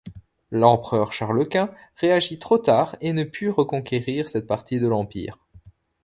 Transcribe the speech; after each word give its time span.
L'empereur 0.49 1.13
Charles 1.13 1.47
Quint 1.47 1.69
réagit 1.97 2.39
trop 2.39 2.57
tard 2.57 2.95
et 3.01 3.13
ne 3.13 3.23
put 3.23 3.51
reconquérir 3.51 4.27
cette 4.27 4.47
partie 4.47 4.79
de 4.79 4.87
l'empire. 4.87 5.37